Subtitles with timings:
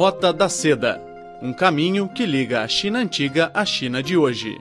[0.00, 0.98] Rota da Seda
[1.42, 4.58] um caminho que liga a China antiga à China de hoje.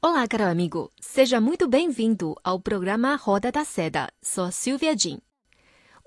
[0.00, 0.90] Olá, caro amigo.
[0.98, 4.08] Seja muito bem-vindo ao programa Roda da Seda.
[4.22, 5.27] Sou Silvia Jin.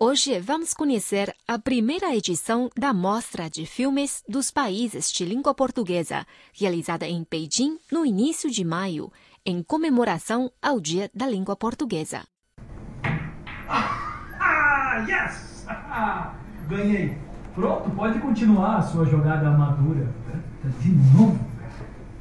[0.04, 6.26] Hoje vamos conhecer a primeira edição da Mostra de Filmes dos Países de Língua Portuguesa,
[6.59, 9.12] realizada em Beijing no início de maio,
[9.45, 12.23] em comemoração ao Dia da Língua Portuguesa.
[13.70, 15.68] Ah, ah yes!
[16.68, 17.16] ganhei.
[17.54, 20.12] Pronto, pode continuar a sua jogada madura.
[20.80, 21.40] De novo,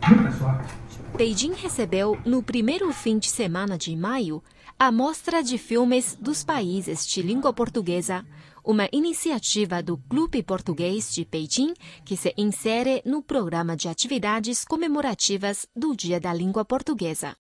[0.07, 0.80] Muita sorte.
[1.17, 4.43] Beijing recebeu, no primeiro fim de semana de maio,
[4.79, 8.25] a Mostra de Filmes dos Países de Língua Portuguesa,
[8.65, 15.67] uma iniciativa do Clube Português de Beijing que se insere no programa de atividades comemorativas
[15.75, 17.37] do Dia da Língua Portuguesa.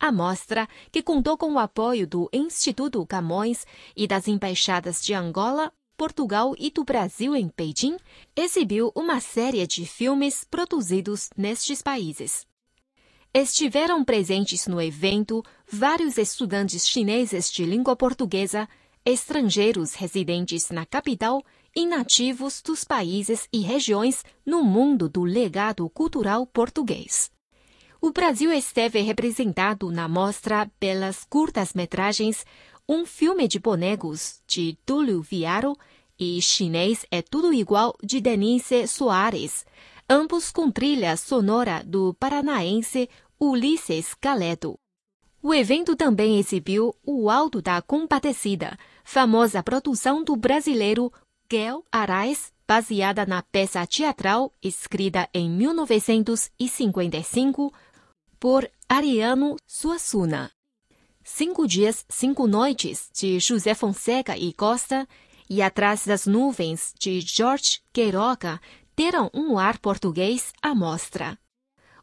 [0.00, 3.64] A mostra, que contou com o apoio do Instituto Camões
[3.96, 7.96] e das embaixadas de Angola, Portugal e do Brasil em Beijing,
[8.34, 12.44] exibiu uma série de filmes produzidos nestes países.
[13.36, 18.68] Estiveram presentes no evento vários estudantes chineses de língua portuguesa,
[19.04, 21.42] estrangeiros residentes na capital
[21.74, 27.28] e nativos dos países e regiões no mundo do legado cultural português.
[28.00, 32.46] O Brasil esteve representado na mostra pelas curtas-metragens
[32.88, 35.76] Um Filme de Bonecos, de Túlio Viaro,
[36.16, 39.66] e Chinês é Tudo Igual, de Denise Soares,
[40.08, 43.08] ambos com trilha sonora do paranaense
[43.40, 44.78] Ulisses Galedo.
[45.42, 51.12] O evento também exibiu O Alto da Compadecida, famosa produção do brasileiro
[51.50, 57.70] Gel Arraes, baseada na peça teatral escrita em 1955
[58.40, 60.50] por Ariano Suassuna.
[61.22, 65.08] Cinco Dias, Cinco Noites, de José Fonseca e Costa,
[65.48, 68.60] e Atrás das Nuvens, de George Queiroga,
[68.96, 71.38] deram um ar português à mostra.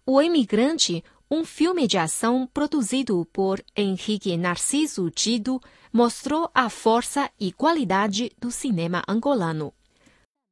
[0.06, 5.62] O Emigrante, um filme de ação produzido por Henrique Narciso Dido
[5.94, 9.74] mostrou a força e qualidade do cinema angolano.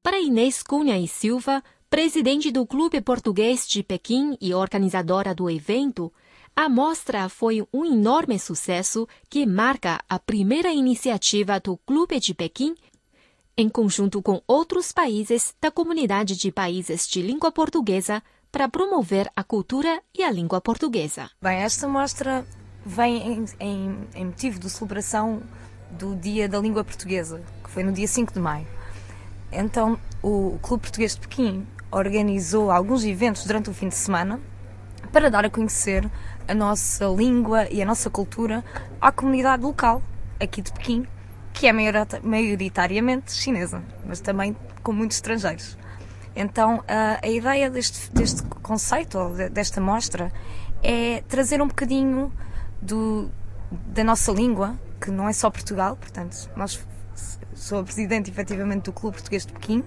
[0.02, 6.14] Para Inês Cunha e Silva, presidente do Clube Português de Pequim e organizadora do evento,
[6.56, 12.76] a mostra foi um enorme sucesso que marca a primeira iniciativa do Clube de Pequim,
[13.60, 19.44] em conjunto com outros países da comunidade de países de língua portuguesa para promover a
[19.44, 21.30] cultura e a língua portuguesa.
[21.42, 22.46] Bem, esta mostra
[22.86, 25.42] vem em, em, em, motivo de celebração
[25.92, 28.66] do Dia da Língua Portuguesa, que foi no dia 5 de maio.
[29.52, 34.40] Então, o Clube Português de Pequim organizou alguns eventos durante o fim de semana
[35.12, 36.10] para dar a conhecer
[36.48, 38.64] a nossa língua e a nossa cultura
[39.02, 40.02] à comunidade local
[40.40, 41.06] aqui de Pequim,
[41.60, 45.78] que é maioritariamente chinesa, mas também com muitos estrangeiros.
[46.34, 50.32] Então, a, a ideia deste, deste conceito, desta mostra,
[50.82, 52.32] é trazer um bocadinho
[52.82, 53.30] do,
[53.88, 56.80] da nossa língua, que não é só Portugal, portanto, nós
[57.54, 59.84] sou a presidente efetivamente do Clube Português de Pequim,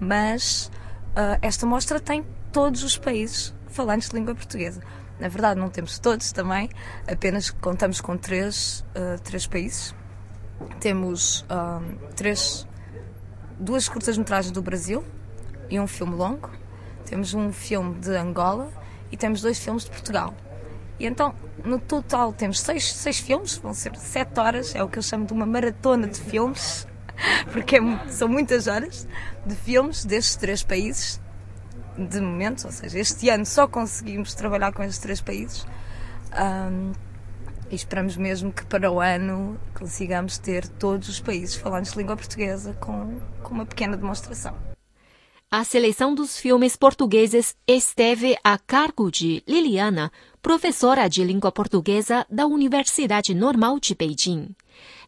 [0.00, 0.70] mas
[1.10, 4.80] uh, esta mostra tem todos os países falantes de língua portuguesa.
[5.20, 6.70] Na verdade, não temos todos também,
[7.06, 9.94] apenas contamos com três, uh, três países.
[10.80, 12.66] Temos uh, três,
[13.58, 15.04] duas curtas-metragens do Brasil,
[15.72, 16.50] e um filme longo,
[17.06, 18.70] temos um filme de Angola
[19.10, 20.34] e temos dois filmes de Portugal.
[21.00, 21.34] E então,
[21.64, 25.26] no total, temos seis, seis filmes, vão ser sete horas, é o que eu chamo
[25.26, 26.86] de uma maratona de filmes,
[27.52, 29.08] porque é, são muitas horas
[29.46, 31.20] de filmes destes três países,
[31.96, 35.66] de momento, ou seja, este ano só conseguimos trabalhar com estes três países.
[36.38, 36.92] Um,
[37.72, 42.16] e esperamos mesmo que para o ano consigamos ter todos os países falantes de língua
[42.16, 44.54] portuguesa com, com uma pequena demonstração.
[45.50, 52.46] A seleção dos filmes portugueses esteve a cargo de Liliana, professora de língua portuguesa da
[52.46, 54.54] Universidade Normal de Beijing.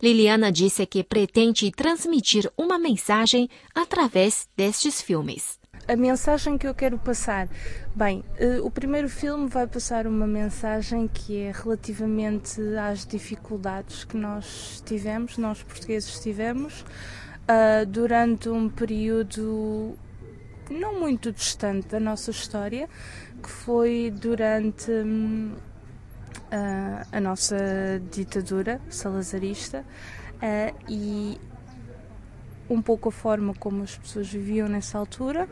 [0.03, 5.59] Liliana disse que pretende transmitir uma mensagem através destes filmes.
[5.87, 7.47] A mensagem que eu quero passar.
[7.95, 14.17] Bem, uh, o primeiro filme vai passar uma mensagem que é relativamente às dificuldades que
[14.17, 19.95] nós tivemos, nós portugueses tivemos, uh, durante um período
[20.71, 22.89] não muito distante da nossa história,
[23.43, 25.53] que foi durante hum,
[27.13, 27.57] a, nossa
[28.11, 29.85] ditadura salazarista
[30.89, 31.39] e
[32.69, 35.49] um pouco a forma como as pessoas viviam nessa altura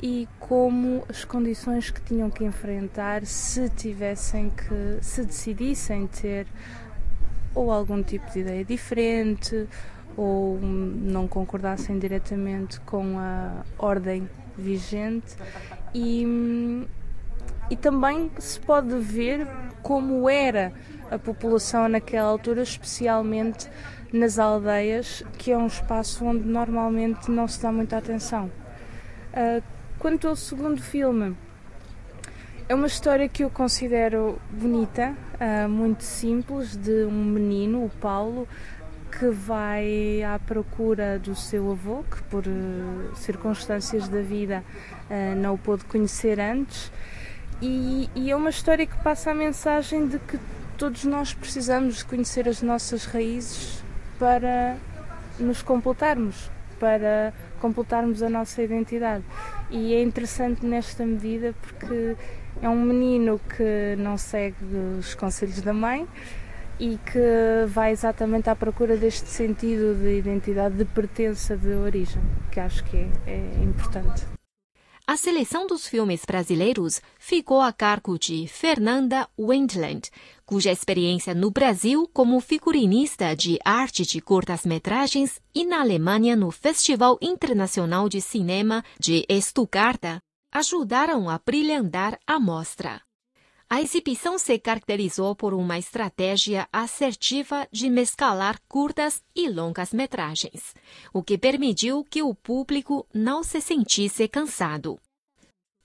[0.00, 6.46] e como as condições que tinham que enfrentar se tivessem que se decidissem ter
[7.54, 9.66] ou algum tipo de ideia diferente
[10.16, 15.36] ou não concordassem diretamente com a ordem vigente.
[15.94, 16.86] E,
[17.70, 19.46] e também se pode ver
[19.82, 20.72] como era
[21.10, 23.68] a população naquela altura, especialmente
[24.12, 28.50] nas aldeias, que é um espaço onde normalmente não se dá muita atenção.
[29.32, 29.62] Uh,
[29.98, 31.36] quanto ao segundo filme,
[32.68, 38.48] é uma história que eu considero bonita, uh, muito simples, de um menino, o Paulo,
[39.10, 44.64] que vai à procura do seu avô, que por uh, circunstâncias da vida
[45.38, 46.92] não o pôde conhecer antes.
[47.62, 50.38] E, e, é uma história que passa a mensagem de que
[50.76, 53.82] todos nós precisamos conhecer as nossas raízes
[54.18, 54.76] para
[55.38, 59.24] nos completarmos, para completarmos a nossa identidade.
[59.70, 62.16] E é interessante nesta medida porque
[62.62, 64.56] é um menino que não segue
[64.98, 66.06] os conselhos da mãe
[66.78, 72.22] e que vai exatamente à procura deste sentido de identidade, de pertença, de origem,
[72.52, 74.37] que acho que é, é importante.
[75.08, 80.10] A seleção dos filmes brasileiros ficou a cargo de Fernanda Wendland,
[80.44, 87.16] cuja experiência no Brasil como figurinista de arte de curtas-metragens e na Alemanha no Festival
[87.22, 90.20] Internacional de Cinema de Stuttgart
[90.52, 93.07] ajudaram a brilhantar a mostra.
[93.70, 100.74] A exibição se caracterizou por uma estratégia assertiva de mesclar curtas e longas metragens,
[101.12, 104.98] o que permitiu que o público não se sentisse cansado.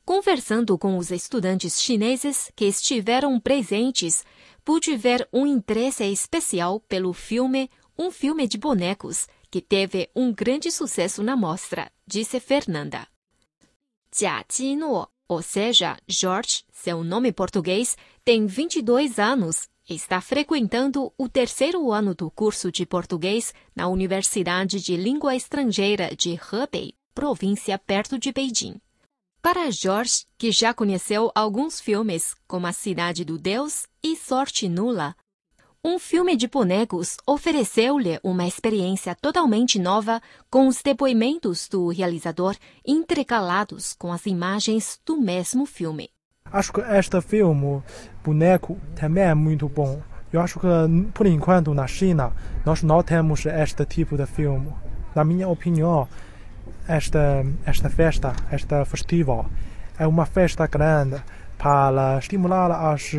[0.06, 4.24] Conversando com os estudantes chineses que estiveram presentes,
[4.64, 10.72] pude ver um interesse especial pelo filme Um Filme de Bonecos, que teve um grande
[10.72, 13.06] sucesso na mostra, disse Fernanda.
[14.16, 14.44] Jia
[15.34, 22.14] ou seja, George, seu nome português, tem 22 anos e está frequentando o terceiro ano
[22.14, 28.80] do curso de português na Universidade de Língua Estrangeira de Hebei, província perto de Beijing.
[29.42, 35.16] Para George, que já conheceu alguns filmes, como A Cidade do Deus e Sorte Nula,
[35.86, 42.56] um filme de bonecos ofereceu-lhe uma experiência totalmente nova com os depoimentos do realizador
[42.88, 46.10] intercalados com as imagens do mesmo filme.
[46.50, 47.84] Acho que este filme,
[48.24, 50.02] Boneco, também é muito bom.
[50.32, 50.68] Eu acho que,
[51.14, 52.32] por enquanto, na China,
[52.66, 54.72] nós não temos este tipo de filme.
[55.14, 56.08] Na minha opinião,
[56.88, 59.48] esta, esta festa, este festival,
[60.00, 61.22] é uma festa grande
[61.58, 63.12] para estimular as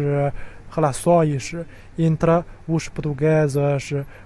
[0.75, 1.53] relações
[1.99, 3.56] entre os portugueses,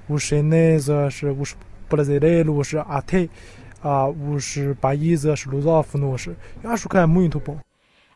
[0.09, 1.56] os chineses, os
[1.89, 3.29] brasileiros, até
[3.85, 6.29] uh, os países lusófonos.
[6.62, 7.59] Eu acho que é muito bom.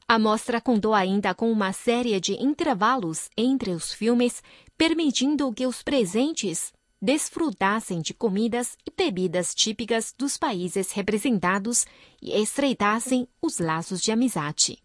[0.09, 4.43] A mostra contou ainda com uma série de intervalos entre os filmes,
[4.77, 11.87] permitindo que os presentes desfrutassem de comidas e bebidas típicas dos países representados
[12.21, 14.82] e estreitassem os laços de amizade.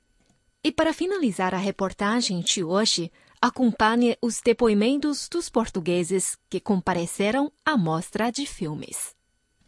[0.67, 3.09] E para finalizar a reportagem de hoje,
[3.41, 9.15] acompanhe os depoimentos dos portugueses que compareceram à mostra de filmes.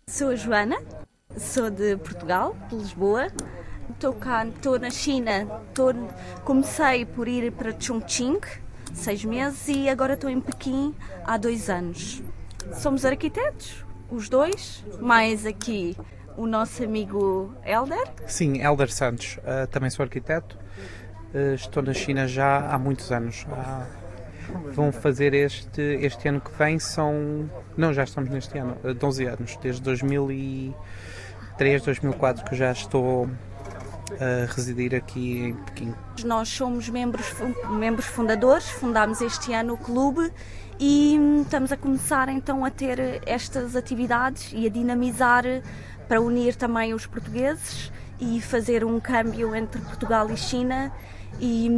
[0.10, 0.76] Sou Joana,
[1.38, 3.28] sou de Portugal, de Lisboa.
[3.90, 5.94] Estou cá, estou na China, estou,
[6.44, 8.42] comecei por ir para Chongqing,
[8.94, 10.94] seis meses, e agora estou em Pequim
[11.24, 12.22] há dois anos.
[12.74, 15.96] Somos arquitetos, os dois, mais aqui
[16.40, 18.08] o nosso amigo Elder.
[18.26, 20.58] Sim, Elder Santos, uh, também sou arquiteto.
[21.34, 23.44] Uh, estou na China já há muitos anos.
[23.44, 23.86] Uh,
[24.72, 27.50] vão fazer este, este ano que vem, são.
[27.76, 33.30] Não, já estamos neste ano, 12 anos, desde 2003, 2004 que já estou
[34.14, 35.94] a residir aqui em Pequim.
[36.24, 37.36] Nós somos membros,
[37.70, 40.32] membros fundadores, fundámos este ano o clube
[40.80, 45.44] e estamos a começar então a ter estas atividades e a dinamizar
[46.10, 50.92] para unir também os portugueses e fazer um câmbio entre Portugal e China
[51.40, 51.70] e,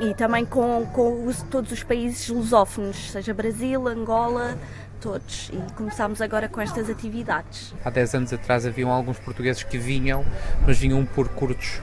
[0.00, 4.56] e também com, com os, todos os países lusófonos, seja Brasil, Angola,
[5.00, 7.74] todos e começámos agora com estas atividades.
[7.84, 10.24] Há 10 anos atrás haviam alguns portugueses que vinham,
[10.64, 11.82] mas vinham por curtos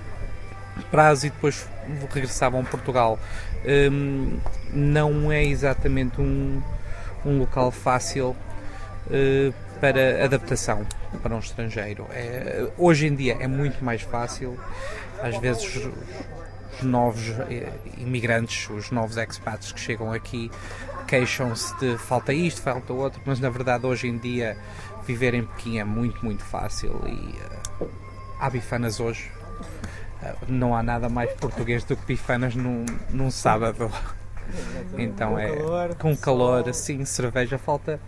[0.89, 1.67] prazos e depois
[2.11, 3.19] regressavam a Portugal.
[3.91, 4.39] Hum,
[4.73, 6.61] não é exatamente um,
[7.25, 8.29] um local fácil
[9.07, 10.87] uh, para adaptação
[11.17, 12.05] para um estrangeiro.
[12.11, 14.59] É, hoje em dia é muito mais fácil,
[15.21, 20.49] às vezes os novos eh, imigrantes, os novos expats que chegam aqui
[21.07, 24.55] queixam-se de falta isto, falta outro, mas na verdade hoje em dia
[25.05, 27.89] viver em Pequim é muito, muito fácil e uh,
[28.39, 29.31] há bifanas hoje.
[30.21, 33.91] Uh, não há nada mais português do que bifanas num, num sábado.
[34.97, 35.49] Então é
[35.99, 37.99] com calor, assim, cerveja falta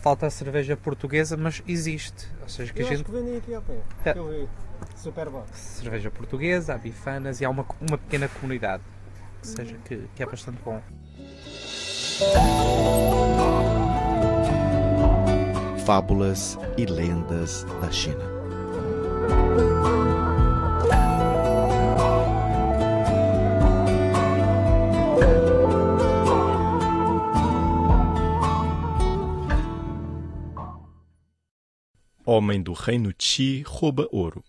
[0.00, 2.28] falta a cerveja portuguesa, mas existe.
[2.42, 3.78] Ou seja, que Eu a acho gente que vendi aqui ao pé.
[4.04, 4.12] É.
[4.12, 4.48] que eu vi.
[4.96, 5.44] Super bom.
[5.52, 8.82] cerveja portuguesa, há bifanas e há uma, uma pequena comunidade.
[9.38, 10.80] Ou seja, que, que é bastante bom.
[15.84, 18.37] Fábulas e lendas da China.
[32.30, 34.44] Homem do reino Qi rouba ouro.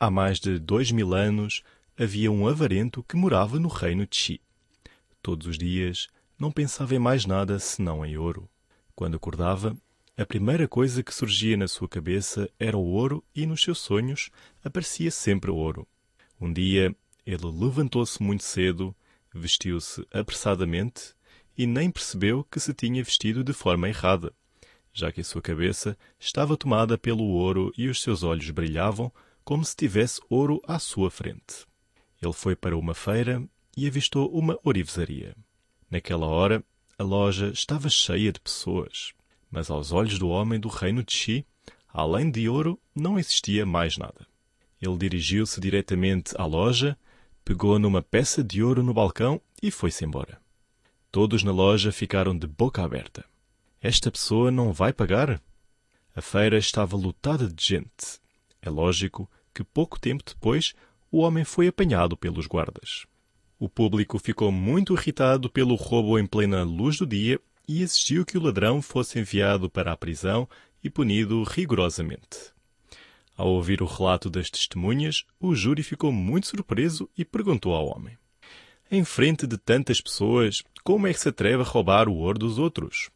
[0.00, 1.62] Há mais de dois mil anos
[1.96, 4.40] havia um avarento que morava no reino Qi.
[5.22, 8.50] Todos os dias não pensava em mais nada senão em ouro.
[8.92, 9.76] Quando acordava,
[10.18, 14.28] a primeira coisa que surgia na sua cabeça era o ouro e nos seus sonhos
[14.64, 15.86] aparecia sempre ouro.
[16.40, 16.92] Um dia
[17.24, 18.92] ele levantou-se muito cedo,
[19.32, 21.14] vestiu-se apressadamente
[21.56, 24.34] e nem percebeu que se tinha vestido de forma errada,
[24.96, 29.12] já que sua cabeça estava tomada pelo ouro e os seus olhos brilhavam
[29.44, 31.66] como se tivesse ouro à sua frente.
[32.20, 35.36] Ele foi para uma feira e avistou uma orivesaria.
[35.90, 36.64] Naquela hora,
[36.98, 39.12] a loja estava cheia de pessoas,
[39.50, 41.46] mas aos olhos do homem do reino de Xi,
[41.88, 44.26] além de ouro, não existia mais nada.
[44.80, 46.98] Ele dirigiu-se diretamente à loja,
[47.44, 50.40] pegou numa peça de ouro no balcão e foi-se embora.
[51.12, 53.26] Todos na loja ficaram de boca aberta.
[53.88, 55.40] Esta pessoa não vai pagar?
[56.12, 58.18] A feira estava lotada de gente.
[58.60, 60.74] É lógico que pouco tempo depois
[61.08, 63.06] o homem foi apanhado pelos guardas.
[63.60, 67.38] O público ficou muito irritado pelo roubo em plena luz do dia
[67.68, 70.48] e exigiu que o ladrão fosse enviado para a prisão
[70.82, 72.52] e punido rigorosamente.
[73.36, 78.18] Ao ouvir o relato das testemunhas, o júri ficou muito surpreso e perguntou ao homem:
[78.90, 82.58] Em frente de tantas pessoas, como é que se atreve a roubar o ouro dos
[82.58, 83.14] outros?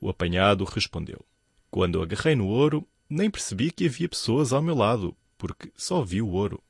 [0.00, 1.24] O apanhado respondeu:
[1.70, 6.22] Quando agarrei no ouro, nem percebi que havia pessoas ao meu lado, porque só vi
[6.22, 6.62] o ouro.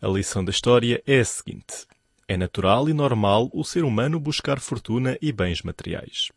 [0.00, 1.86] A lição da história é a seguinte:
[2.26, 6.30] é natural e normal o ser humano buscar fortuna e bens materiais.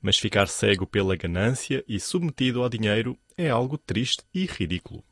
[0.00, 5.02] Mas ficar cego pela ganância e submetido ao dinheiro é algo triste e ridículo.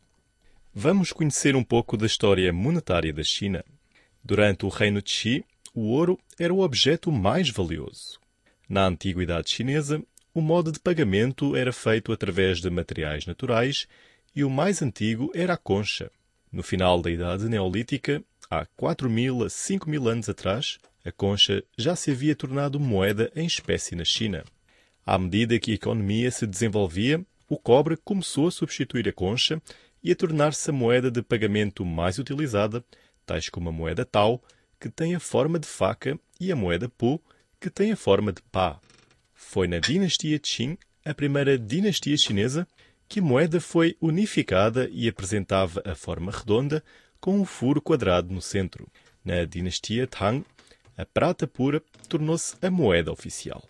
[0.74, 3.64] Vamos conhecer um pouco da história monetária da China.
[4.22, 5.44] Durante o reino de Qi,
[5.74, 8.18] o ouro era o objeto mais valioso.
[8.68, 10.02] Na antiguidade chinesa,
[10.38, 13.88] o modo de pagamento era feito através de materiais naturais
[14.36, 16.12] e o mais antigo era a concha.
[16.52, 21.64] No final da Idade Neolítica, há 4 mil a 5 mil anos atrás, a concha
[21.76, 24.44] já se havia tornado moeda em espécie na China.
[25.04, 29.60] À medida que a economia se desenvolvia, o cobre começou a substituir a concha
[30.04, 32.84] e a tornar-se a moeda de pagamento mais utilizada,
[33.26, 34.40] tais como a moeda Tao,
[34.78, 37.20] que tem a forma de faca, e a moeda Pu,
[37.60, 38.78] que tem a forma de pá.
[39.40, 42.66] Foi na dinastia Qing, a primeira dinastia chinesa,
[43.08, 46.82] que a moeda foi unificada e apresentava a forma redonda
[47.20, 48.88] com um furo quadrado no centro.
[49.24, 50.44] Na dinastia Tang,
[50.96, 53.62] a prata pura tornou-se a moeda oficial.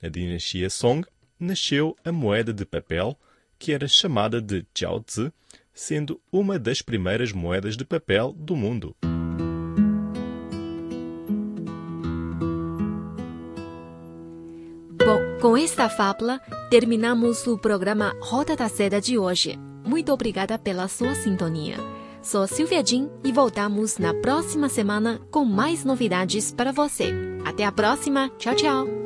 [0.00, 1.04] Na dinastia Song,
[1.40, 3.18] nasceu a moeda de papel,
[3.58, 5.32] que era chamada de Jiaozi,
[5.72, 8.94] sendo uma das primeiras moedas de papel do mundo.
[15.44, 19.58] Com esta fábula, terminamos o programa Roda da Seda de hoje.
[19.84, 21.76] Muito obrigada pela sua sintonia.
[22.22, 27.12] Sou Silvia Jin e voltamos na próxima semana com mais novidades para você.
[27.44, 28.30] Até a próxima.
[28.38, 29.03] Tchau, tchau.